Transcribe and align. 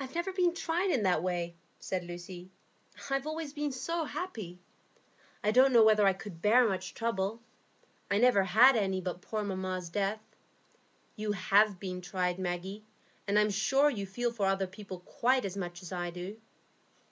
"I've 0.00 0.16
never 0.16 0.32
been 0.32 0.54
tried 0.54 0.90
in 0.90 1.04
that 1.04 1.22
way," 1.22 1.54
said 1.78 2.02
Lucy. 2.02 2.50
"I've 3.10 3.28
always 3.28 3.52
been 3.52 3.70
so 3.70 4.04
happy. 4.04 4.58
I 5.44 5.52
don't 5.52 5.72
know 5.72 5.84
whether 5.84 6.04
I 6.04 6.14
could 6.14 6.42
bear 6.42 6.66
much 6.66 6.94
trouble; 6.94 7.40
I 8.10 8.18
never 8.18 8.42
had 8.42 8.74
any 8.74 9.00
but 9.00 9.22
poor 9.22 9.44
mamma's 9.44 9.88
death. 9.88 10.18
You 11.14 11.30
have 11.30 11.78
been 11.78 12.00
tried, 12.00 12.40
Maggie; 12.40 12.82
and 13.28 13.38
I'm 13.38 13.50
sure 13.50 13.88
you 13.88 14.04
feel 14.04 14.32
for 14.32 14.46
other 14.46 14.66
people 14.66 14.98
quite 14.98 15.44
as 15.44 15.56
much 15.56 15.80
as 15.80 15.92
I 15.92 16.10
do." 16.10 16.40